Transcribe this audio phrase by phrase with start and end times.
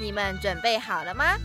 [0.00, 1.36] 你们准备好了吗？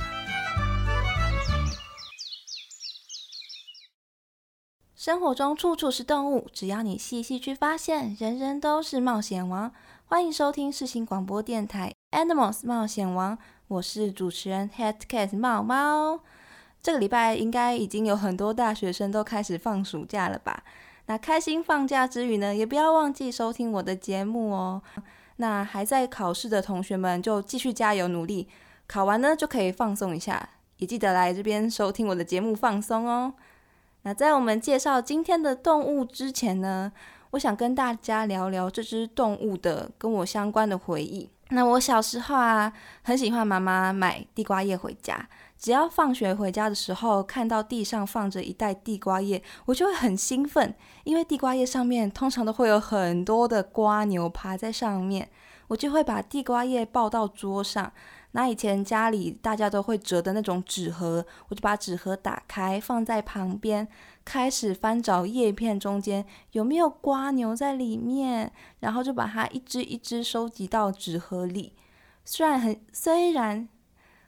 [4.96, 9.74] 生活中处处是动物，只要你细细去发现，人人都是冒险王。
[10.06, 13.36] 欢迎收听世新广播电台《Animals 冒险王》，
[13.68, 16.22] 我是主持人 Head Cat 猫猫。
[16.82, 20.64] 这个礼拜应该已经有很多大学生都开始放暑假了吧？
[21.08, 24.82] 那开心放假之余呢，也不要忘记收听我的节目哦。
[25.38, 28.48] 那还在考试的同学们就继续加油努力，
[28.88, 33.34] 考完呢就可以放松一下，也记得来这边收听我的节目放松哦。
[34.04, 36.92] 那在我们介绍今天的动物之前呢，
[37.32, 41.30] 我想跟大家聊聊这只动物的跟我相关的回忆。
[41.50, 42.72] 那我小时候啊，
[43.04, 45.28] 很喜欢妈妈买地瓜叶回家。
[45.58, 50.76] 只要放学回家的时候，看到地上放着一袋地瓜叶，我就会很兴奋，
[51.06, 55.30] 因为地瓜叶上面通常都会有很多的瓜牛爬在上面，
[55.68, 57.92] 我就会把地瓜叶抱到桌上。
[58.34, 63.88] 那以前家里大家都会折的那种纸盒，我就把纸盒打开放在旁边，
[64.26, 71.74] 开始翻找叶片中间有没有瓜牛在里面，然后就把它一只一只收集到纸盒里。
[72.26, 73.70] 虽然很虽然。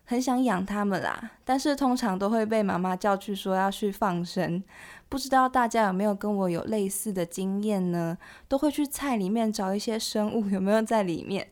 [0.10, 4.64] 很想养它们啦，但是通常都会被妈妈叫去说要去放生。
[5.10, 8.18] 不知道大家有没有跟我有类似的经验呢？
[8.48, 11.50] 都会去菜里面找一些生物有没有在里面。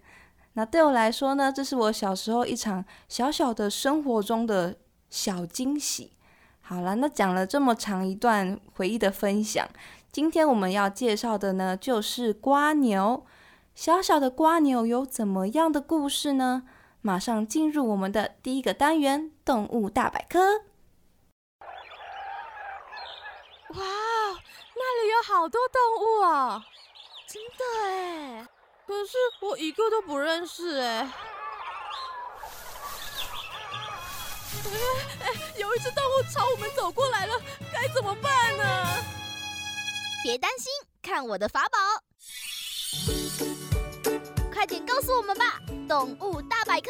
[0.53, 4.78] 那对我来说呢，这是我小时候一场小小的生活中的
[5.09, 6.14] 小惊喜。
[6.61, 9.67] 好了，那讲了这么长一段回忆的分享，
[10.14, 13.26] 今天我们要介绍的呢，就是瓜牛。
[13.73, 16.64] 小小的瓜牛有怎么样的故事呢？
[17.05, 20.39] 马上进入我们的第一个单元——动物大百科。
[23.76, 23.86] 哇，
[24.73, 26.64] 那里有好多动物哦！
[27.27, 28.48] 真的哎，
[28.88, 31.08] 可是我一个都不认识哎。
[35.21, 37.39] 哎，有一只动物朝我们走过来了，
[37.71, 38.64] 该怎么办呢？
[40.23, 40.71] 别担心，
[41.04, 41.77] 看我的法宝！
[44.55, 45.60] 快点告诉我们吧！
[45.86, 46.88] 动物大百科。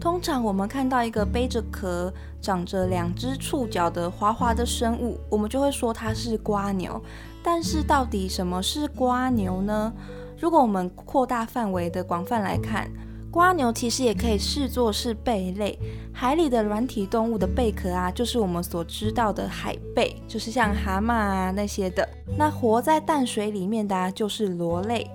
[0.00, 2.10] 通常我们看到一个背着壳、
[2.40, 6.98] 长着两只触角的滑滑的生物，我们就会说它是瓜牛。
[7.42, 9.92] 但是到底什么是瓜牛呢？
[10.38, 12.90] 如果我们扩大范围的广泛来看，
[13.36, 15.78] 瓜牛其实也可以视作是贝类，
[16.10, 22.08] 海里的软体动物的贝壳啊，就是我们所知道的海贝，就是像蛤蟆啊那些的。
[22.38, 25.06] 那活在淡水里面的啊，就是螺类。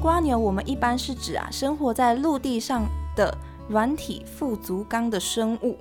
[0.00, 3.36] 瓜牛我们一般是指啊，生活在陆地上的
[3.68, 5.76] 软体腹足纲的生物。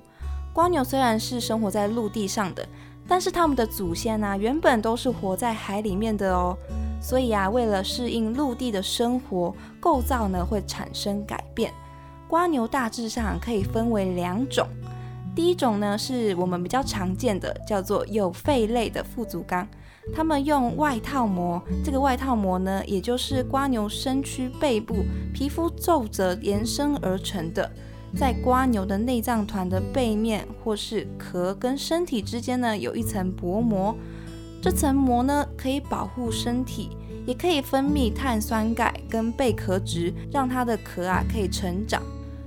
[0.51, 2.67] 瓜牛虽然是生活在陆地上的，
[3.07, 6.57] 但是它们的祖先呢，原本都是活在海里面的哦。
[7.01, 11.72] 所以啊，为了适应陆地的生活，构造呢会产生改变。
[12.28, 14.68] 瓜牛大致上可以分为两种，
[15.36, 19.68] 第一种呢是我们比较常见的，叫做有肺类的腹足纲，
[20.13, 27.72] 它们用外套膜，这个外套膜呢，也就是瓜牛身躯背部皮肤皱褶延伸而成的，
[28.16, 33.96] 在瓜牛的内脏团的背面或是壳跟身体之间呢，有一层薄膜，
[34.62, 36.97] 这层膜呢可以保护身体。
[37.25, 42.00] 也可以分泌碳酸钙跟贝壳质，让它的壳啊可以成长。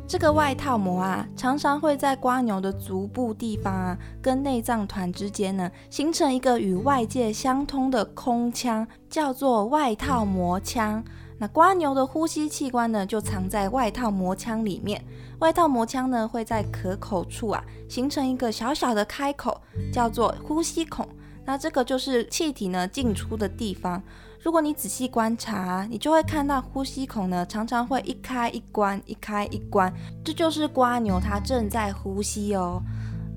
[0.09, 11.05] 这个外套膜啊，常常会在瓜牛的足部地方啊，跟内脏团之间呢，形成一个与外界相通的空腔，叫做外套膜腔。
[11.37, 15.05] 那瓜牛的呼吸器官呢，就藏在外套膜腔里面。
[15.41, 19.61] 外套膜腔呢，会在壳口处啊，形成一个小小的开口，
[19.93, 21.07] 叫做呼吸孔。
[21.49, 24.03] 那这个就是气体呢进出的地方。
[24.43, 29.91] 如果你仔细观察，你就会看到呼吸孔呢，常常会一开一关，一开一关，
[30.23, 32.83] 这就是瓜牛它正在呼吸哦。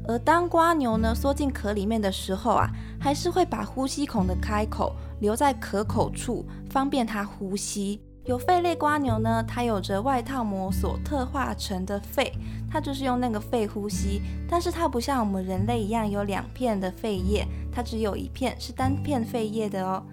[0.10, 2.70] 而当瓜牛呢缩进壳里面的时候啊，
[3.00, 8.02] 还是会把呼吸孔的开口留在壳口处，方便它呼吸。
[8.26, 12.32] 有肺类瓜牛呢，它有着外套膜所特化成的肺，
[12.72, 20.04] 它就是用那个肺呼吸，但是它不像我们人类一样有两片的肺叶，它只有一片是单片肺叶的哦。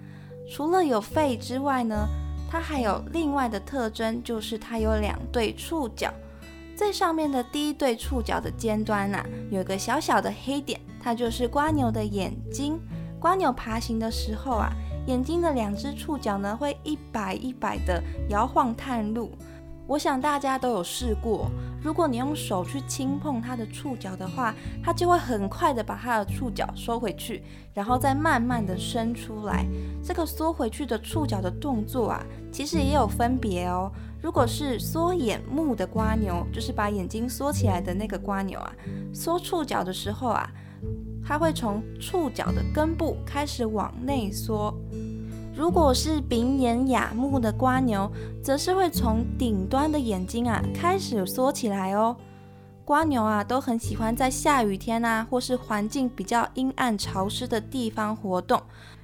[0.49, 2.07] 除了有肺之外呢，
[2.49, 6.11] 它还有另外的特征，就是它有两对触角。
[6.75, 12.79] 最上面的第一对触角的尖端呐，有个小小的黑点，它就是瓜牛的眼睛。
[13.19, 14.71] 瓜牛爬行的时候啊，
[15.09, 19.31] 眼睛的两只触角呢，会一摆一摆的摇晃探路。
[19.87, 21.49] 我想大家都有试过，
[21.81, 24.53] 如果你用手去轻碰它的触角的话，
[24.83, 29.65] 它就会很快的把它的触角收回去，然后再慢慢的伸出来。
[30.03, 33.91] 这个缩回去的触角的动作啊，其实也有分别哦。
[34.21, 38.71] 如果是缩眼目的瓜牛，就是把眼睛缩起来的那个瓜牛啊，
[39.11, 40.47] 缩触角的时候啊，
[41.29, 44.73] 它会从触角的根部开始往内缩。
[45.55, 48.11] 如果是鼻眼哑目的瓜牛，
[48.43, 52.17] 则是会从顶端的眼睛啊开始缩起来哦。
[52.83, 58.59] 瓜牛啊都很喜欢在下雨天啊，或是环境比较阴暗潮湿的地方活动，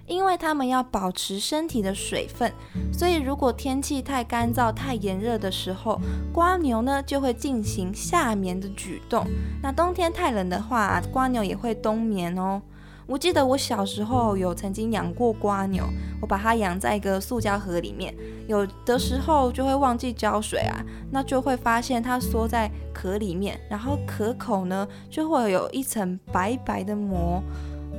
[0.08, 2.52] 因为它们要保持身体的水分。
[2.92, 6.00] 所以如果天气太干燥、太炎热的时候，
[6.34, 9.26] 瓜牛呢就会进行夏眠的举动。
[9.62, 12.62] 那冬天太冷的话，瓜牛也会冬眠哦。
[13.08, 15.84] 我记得我小时候有曾经养过瓜牛，
[16.20, 18.12] 我把它养在一个塑胶盒里面，
[18.48, 27.44] 有的时候就会忘记浇水啊，那就会发现它缩在壳里面，然后壳口呢就会有一层白白的膜。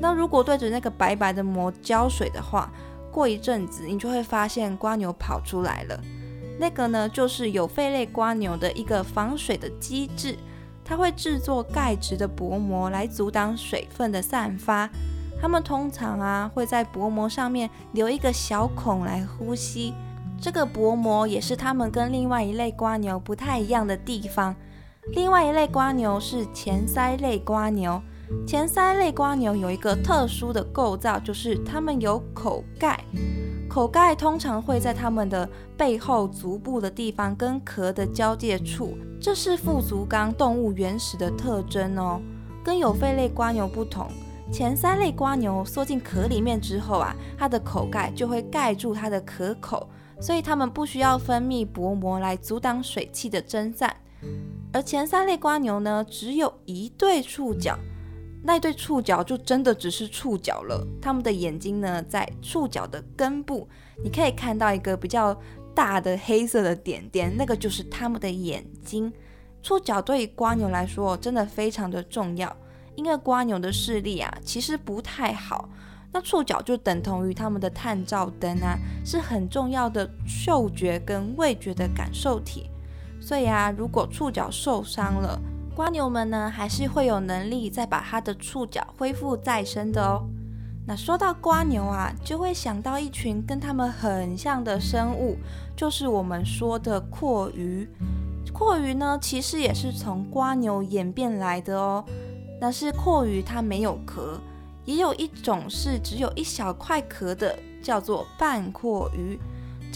[0.01, 2.71] 那如果对着那个白白的膜浇水的话，
[3.11, 6.01] 过一阵子你就会发现瓜牛跑出来了。
[6.59, 10.37] 那个呢就是有肺类瓜牛的一个防水的机制。
[10.85, 14.89] 它会制作钙质的薄膜来阻挡水分的散发。
[15.41, 19.93] 它们通常啊会在薄膜上面留一个小孔来呼吸。
[20.41, 24.55] 这个薄膜也是它们跟另外一类瓜牛不太一样的地方。
[25.09, 28.01] 另外一类瓜牛是前鳃类瓜牛。
[28.47, 32.99] 前鳃类瓜牛有一个特殊的构造，就是它们有口盖。
[33.69, 42.21] 口盖通常会在它们的背后足部的地方跟壳的交界处，这是腹足纲动物原始的特征哦。
[42.65, 44.09] 跟有肺类瓜牛不同，
[44.51, 49.89] 前三类瓜牛缩进壳里面之后啊，它的口盖就会盖住它的壳口，
[50.21, 53.95] 所以它们不需要分泌薄膜来阻挡水汽的蒸散。
[54.73, 57.79] 而前三类瓜牛呢，只有一对触角。
[58.47, 60.87] 那对触角就真的只是触角了。
[61.03, 63.69] 它们的眼睛呢，在触角的根部，
[64.05, 65.37] 你可以看到一个比较
[65.75, 69.13] 大的黑色的点点，那个就是它们的眼睛。
[69.65, 72.57] 触角对于瓜牛来说真的非常的重要，
[72.95, 75.69] 因为瓜牛的视力啊其实不太好，
[76.13, 82.71] 那触角就等同于它们的探照灯啊，是很重要的嗅觉跟味觉的感受体。
[83.21, 85.37] 所以啊，如果触角受伤了，
[85.77, 90.25] 瓜牛们呢，还是会有能力再把它的触角恢复再生的哦。
[90.87, 95.37] 那说到瓜牛啊，就会想到一群跟它们很像的生物，
[95.77, 97.87] 就是我们说的阔鱼。
[98.55, 102.03] 阔鱼呢，其实也是从瓜牛演变来的哦。
[102.59, 104.41] 但是阔鱼它没有壳，
[104.87, 109.39] 也有一种是只有一小块壳的，叫做半阔鱼。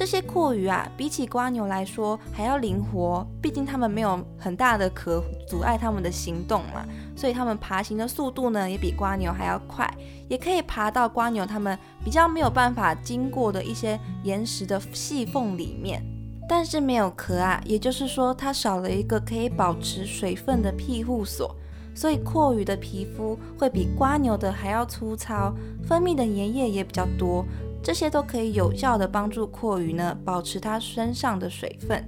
[0.01, 9.87] 这些阔鱼啊，比起瓜牛来说还要灵活，毕竟它们没有很大的壳阻碍它们的行动嘛，所以它们爬行的速度呢也比瓜牛还要快，
[10.27, 16.03] 也可以爬到瓜牛它们比较没有办法经过的一些岩石的细缝里面。
[16.49, 21.55] 但是没有壳啊，也就是说它少了一个可以保持水分的庇护所，
[21.95, 25.55] 所以阔鱼的皮肤会比瓜牛的还要粗糙，
[25.87, 27.45] 分泌的粘液也比较多。
[27.83, 32.05] 这些都可以有效的帮助阔鱼呢保持它身上的水分，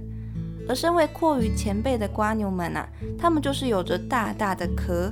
[0.67, 2.87] 而身为阔鱼前辈的瓜牛们啊，
[3.17, 5.11] 它们就是有着大大的壳。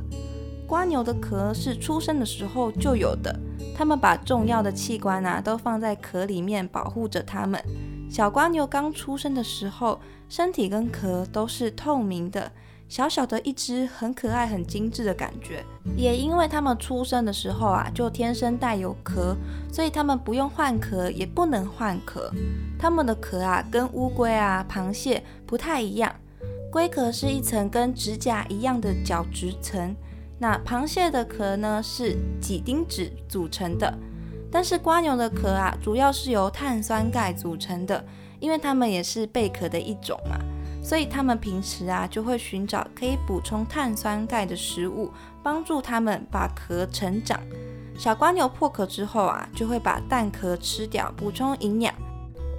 [0.67, 3.37] 瓜牛的壳是出生的时候就有的，
[3.75, 7.61] 它们把重要的器官啊都放在壳里面保护着它们。
[8.09, 9.99] 小瓜牛刚出生的时候，
[10.29, 12.51] 身体跟壳都是透明的。
[12.91, 15.63] 小小的一只，很可爱、很精致的感觉。
[15.95, 19.33] 也因为它们出生的时候啊，就天生带有壳，
[19.71, 22.29] 所以它们不用换壳，也不能换壳。
[22.77, 26.13] 它们的壳啊，跟乌龟啊、螃蟹不太一样。
[26.69, 29.95] 龟壳是一层跟指甲一样的角质层，
[30.37, 33.97] 那螃蟹的壳呢是几丁质组成的。
[34.51, 38.03] 但是瓜牛的壳啊，主要是由碳酸钙组成的，
[38.41, 40.37] 因为它们也是贝壳的一种嘛。
[40.81, 45.11] 所以它们平时啊就会寻找可以补充碳酸钙的食物，
[45.43, 47.39] 帮助它们把壳成长。
[47.97, 51.93] 小瓜牛破壳之后啊，就会把蛋壳吃掉，补充营养。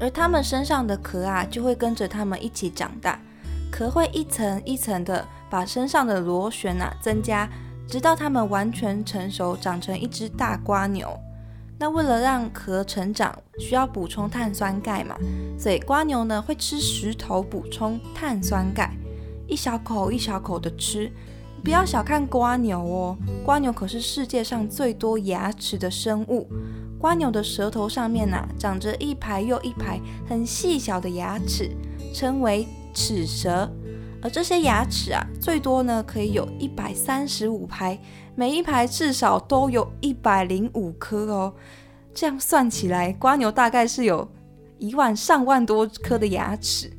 [0.00, 3.18] 而它们身上的壳啊，就会跟着它们一起长大。
[3.70, 7.48] 壳会一层一层的把身上的螺旋啊增加，
[7.88, 11.18] 直到它们完全成熟，长成一只大瓜牛。
[11.82, 15.16] 那为了让壳成长，需要补充碳酸钙嘛，
[15.58, 18.96] 所以瓜牛呢会吃石头补充碳酸钙，
[19.48, 21.10] 一小口一小口的吃。
[21.64, 26.48] 不要小看瓜牛哦，瓜牛可是世界上最多牙齿的生物。
[27.00, 31.68] 瓜牛的舌头上面呐，长着一排又一排很细小的牙齿，
[32.14, 33.68] 称为齿舌。
[34.22, 37.98] 而这些牙齿啊，最多呢可以有一百三十五排，
[38.34, 41.52] 每一排至少都有一百零五颗哦。
[42.14, 44.30] 这样算起来，瓜牛大概是有
[44.78, 46.90] 一万上万多颗的牙齿。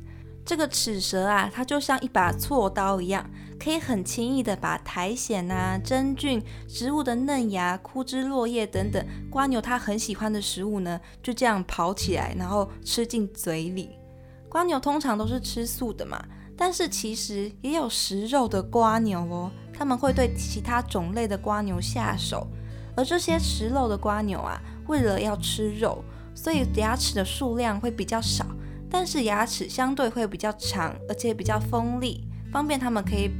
[0.44, 3.28] 这个齿舌啊，它就像一把锉刀一样。
[3.56, 13.90] 可以很轻易的把苔藓啊、真菌、植物的嫩芽、枯枝落叶等等，瓜牛它很喜欢的食物呢，就这样刨起来，然后吃进嘴里。
[14.50, 16.22] 瓜牛通常都是吃素的嘛，
[16.56, 22.46] 但是其实也有食肉的瓜牛哦，他们会对其他种类的瓜牛下手。
[22.96, 28.46] 而这些食肉的瓜牛啊，为了要吃肉，所以牙齿的数量会比较少，
[28.90, 33.30] 但是牙齿相对会比较长，而且比较锋利，方便他们可以。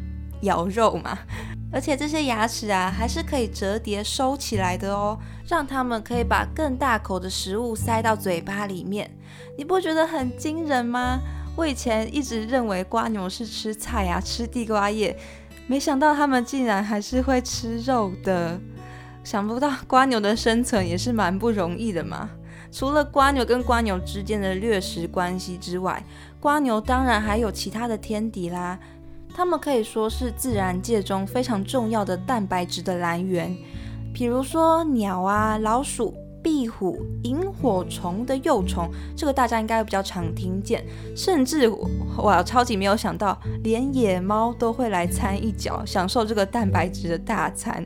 [0.43, 1.17] 咬肉嘛，
[1.73, 5.19] 而且这些牙齿啊，还是可以折叠收起来的哦，
[5.49, 9.11] 让他们可以把更大口的食物塞到嘴巴里面。
[9.57, 11.19] 你不觉得很惊人吗？
[11.57, 15.17] 我以前一直认为瓜牛是吃菜啊，吃地瓜叶，
[15.67, 18.61] 没想到他们竟然还是会吃肉的。
[19.23, 22.29] 想不到瓜牛的生存也是蛮不容易的嘛。
[22.71, 26.05] 除了瓜牛跟瓜牛之间的掠食关系之外，
[26.41, 28.79] 瓜牛当然还有其他的天敌啦。
[29.33, 33.57] 它们可以说是自然界中非常重要的蛋白质的来源，
[34.13, 36.15] 比如说鸟啊、老鼠、
[36.45, 40.85] 壁虎、萤火虫的幼虫，这个大家应该比较常听见。
[41.17, 47.85] 甚至我超级没有想到，连野猫都会来掺一脚，享受这个蛋白质的大餐。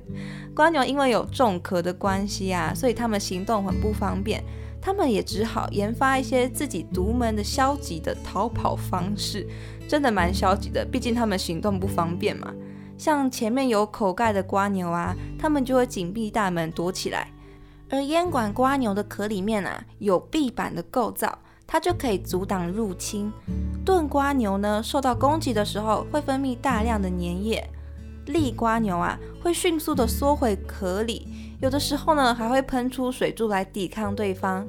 [0.54, 4.42] 瓜牛因为有重壳的关系啊，所以它们行动很不方便，
[4.82, 9.46] 它们也只好研发一些自己独门的消极的逃跑方式。
[9.86, 12.52] 真的蛮消极的，毕竟它们行动不方便嘛。
[12.98, 17.28] 像前面有口盖的瓜牛啊，它们就会紧闭大门躲起来。
[17.90, 23.32] 而烟管瓜牛的壳里面啊，有壁板的构造，它就可以阻挡入侵。
[23.84, 27.68] 盾瓜牛呢，受到攻击的时候会分泌大量的粘液。
[28.26, 31.26] 利瓜牛啊，会迅速的缩回壳里，
[31.62, 34.66] 有的时候呢，还会喷出水柱来抵抗对方。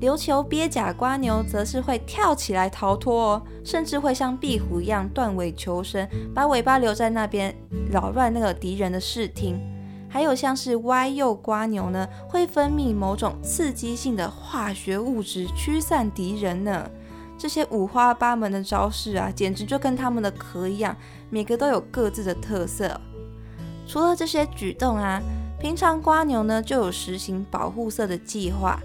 [0.00, 7.54] 琉球鳖甲瓜牛则是会跳起来逃脱哦，甚至会像壁虎一样断尾求生，把尾巴留在那边
[7.88, 9.56] 扰乱那个敌人的视听。
[10.16, 16.88] 还有像是歪右瓜牛呢，会分泌某种刺激性的化学物质驱散敌人呢。
[17.36, 20.96] 这些五花八门的招式啊，简直就跟他们的壳一样，
[21.28, 22.98] 每个都有各自的特色。
[23.86, 25.20] 除了这些举动啊，
[25.60, 28.80] 平常瓜牛呢就有实行保护色的计划。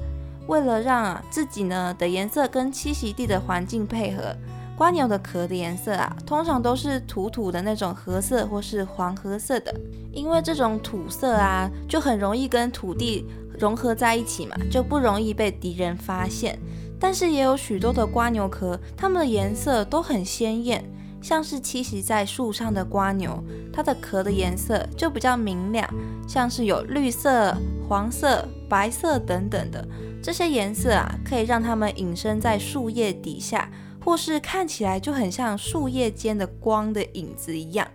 [0.47, 4.35] 为了让啊自己呢的颜色跟栖息地的环境配合，
[4.81, 9.71] 瓜牛的壳的颜色啊，通常都是土土的那种褐色或是黄褐色的，
[10.11, 13.23] 因为这种土色啊，就很容易跟土地
[13.59, 16.57] 融合在一起嘛，就不容易被敌人发现。
[16.99, 20.83] 但是也有许多的瓜牛壳，它们的颜色都很鲜艳，
[21.21, 23.39] 像是栖息在树上的瓜牛，
[23.71, 25.87] 它的壳的颜色就比较明亮，
[26.27, 27.55] 像是有绿色、
[27.87, 29.87] 黄色、白色等等的。
[30.23, 33.69] 这些颜色啊，可以让它们隐身在树叶底下，
[34.03, 37.87] 或是看起来就很像树叶间的光的影子一样。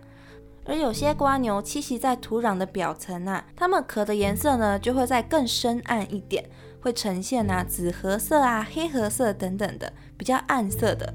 [0.65, 6.43] 而有些瓜牛栖息在土壤的表层啊，它们壳的颜色呢就会在更深暗一点，
[6.81, 11.13] 会呈现啊紫褐色啊、黑褐色等等的比较暗色的。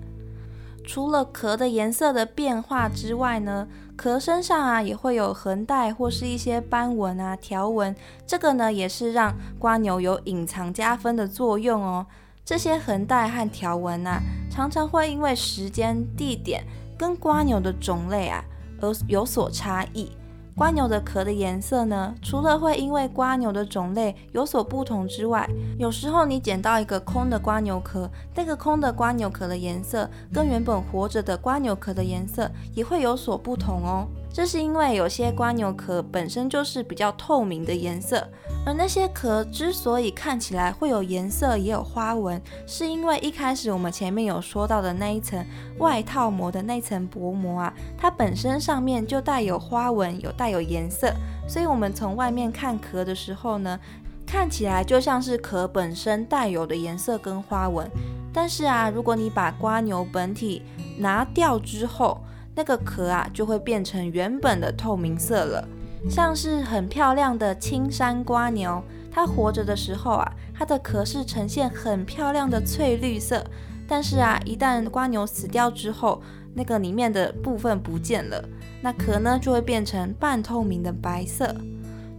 [0.85, 7.95] 除了壳的颜色的变化之外呢，壳身上啊也会有横带或是一些斑纹啊条纹，
[8.27, 12.07] 这个呢也是让瓜牛有隐藏加分的作用哦。
[12.45, 14.21] 这些横带和条纹啊，
[14.51, 16.65] 常常会因为时间、地点
[16.99, 18.45] 跟瓜牛的种类啊
[18.81, 20.11] 而有所差异。
[20.55, 34.07] 瓜牛的壳的颜色呢，除了会因为瓜牛的种类有所不同之外，有时候你捡到一个空的瓜牛壳，那个空的瓜牛壳的颜色跟原本活着的瓜牛壳的颜色也会有所不同哦。
[34.33, 38.27] 这是因为有些瓜牛壳本身就是比较透明的颜色，
[38.65, 45.45] 而那些壳之所以看起来会有颜色也有花纹，是因为一开始我们前面有说到的那一层
[45.79, 51.13] 外套膜的那层薄膜啊，它本身上面就带有花纹，有带有颜色，
[51.47, 53.79] 所以我们从外面看壳的时候呢，
[54.27, 57.87] 看起来就像是壳本身带有的颜色跟花纹。
[58.33, 60.63] 但是啊，如果你把瓜牛本体
[60.97, 62.19] 拿掉之后，
[62.55, 65.67] 那个壳啊，就会变成原本的透明色了，
[66.09, 73.45] 像是很漂亮的青山瓜牛，它活着的时候啊，它的壳是呈现很漂亮的翠绿色，
[73.89, 76.21] 但是啊，一旦瓜牛死掉之后，
[76.55, 78.45] 那个里面的部分不见了，
[78.83, 81.55] 那壳呢就会变成半透明的白色。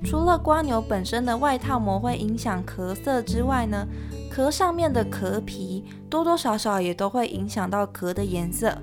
[0.04, 3.88] 除了瓜牛本身的外套膜会影响壳色之外呢，
[4.30, 8.78] 壳上面的壳皮多多少少也都会影响到壳的颜色。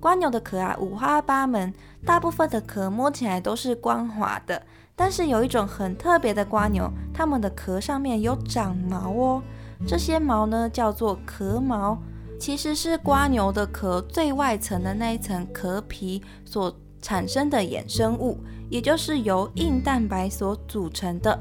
[0.00, 1.72] 瓜牛的壳啊五花八门，
[2.06, 4.60] 大部分的壳摸起来都是光滑的。
[4.96, 9.42] 但是有一种很特别的瓜牛，它们的壳上面有长毛哦。
[9.86, 11.98] 这些毛呢叫做壳毛，
[12.38, 18.38] 其实是瓜牛的壳最外层的那一层壳皮所产生的衍生物，
[18.70, 21.38] 也就是由硬蛋白所组成的。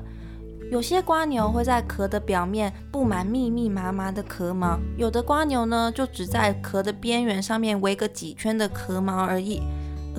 [0.72, 9.64] 有些瓜牛会在壳的表面布满密密麻麻的壳毛，有的瓜牛呢就只在壳的边缘上面围个几圈的壳毛而已。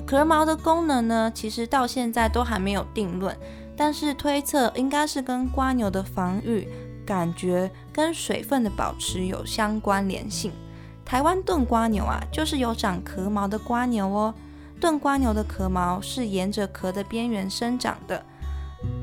[0.05, 3.33] 壳毛的功能呢，其实到现在都还没有定论，
[3.77, 6.67] 但是推测应该是跟瓜牛的防御、
[7.05, 10.51] 感觉跟水分的保持有相关联性。
[11.05, 14.33] 台湾炖瓜牛啊，就是有长壳毛的瓜牛哦。
[14.81, 18.25] 炖瓜牛的壳毛是沿着壳的边缘生长的。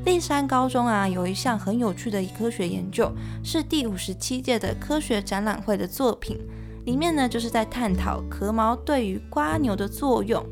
[0.05, 3.11] 立山高中啊，有一项很有趣的科学研究，
[3.43, 6.37] 是第五十七届的科学展览会的作品，
[6.85, 10.43] 里面呢就是在探讨壳毛对于瓜牛的作用。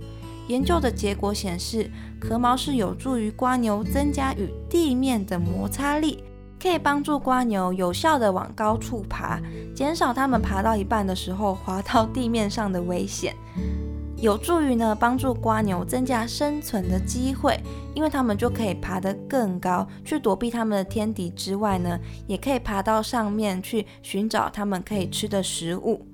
[0.47, 1.89] 研究的结果显示，
[2.21, 6.23] 壳毛是有助于瓜牛增加与地面的摩擦力，
[6.61, 9.41] 可以帮助瓜牛有效的往高处爬，
[9.75, 13.35] 减少它们爬到一半的时候滑到地面上的危险。
[14.19, 17.55] 有助于呢帮助瓜牛增加生存的机会，
[17.93, 26.05] 因为它们就可以爬得更高，去躲避它们的天敌之外呢，也可以爬到上面去寻找它们可以吃的食物。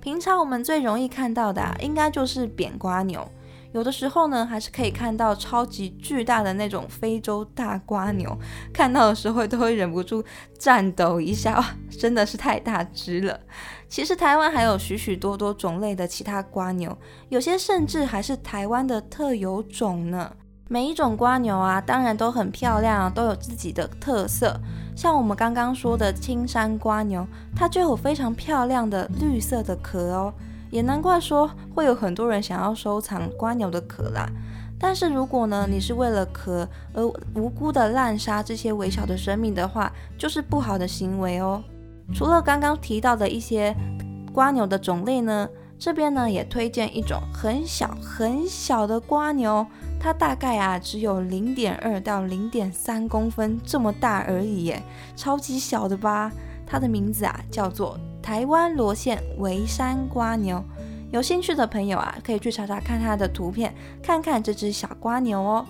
[0.00, 3.26] 平常我们最容易看到的，啊应该就是扁瓜牛。
[3.76, 8.34] 有的时候呢，还是可以看到超级巨大的那种非洲大瓜牛，
[8.72, 10.24] 看到的时候都会忍不住
[10.58, 13.38] 颤抖一下，真的是太大只了。
[13.86, 16.96] 其实台湾还有许许多多种类的其他瓜牛，
[17.28, 20.32] 有些甚至还是台湾的特有种呢。
[20.68, 24.58] 每一种瓜牛啊，当然都很漂亮，都有自己的特色。
[24.96, 30.32] 像我们刚刚说的青山瓜牛，它就有非常漂亮的绿色的壳哦。
[30.70, 34.28] 也难怪说会有很多人想要收藏瓜牛的壳啦。
[34.78, 37.02] 但是如果呢，你是为了壳而
[37.34, 41.62] 无辜的滥杀这些微小的生命的话，就是不好的行为哦。
[42.14, 43.74] 除了刚刚提到的一些
[44.32, 45.48] 瓜牛的种类呢，
[45.78, 49.66] 这边呢也推荐一种很小很小的瓜牛，
[49.98, 54.82] 它大概啊只有零点二到零点三公分这么大而已耶，
[55.16, 56.30] 超级小的吧？
[56.66, 57.98] 它的名字啊叫做。
[58.26, 60.60] 台湾罗县围山瓜牛，
[61.12, 65.64] 有兴趣的朋友啊，可以去查查看它的图片，看看这只小瓜牛哦。